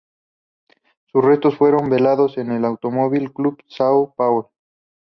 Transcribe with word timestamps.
Sus 1.11 1.23
restos 1.23 1.57
fueron 1.57 1.87
velados 1.91 2.39
en 2.39 2.49
el 2.51 2.65
Automóvil 2.65 3.31
Club 3.31 3.57
de 3.57 3.65
São 3.67 4.15
Paulo. 4.15 4.49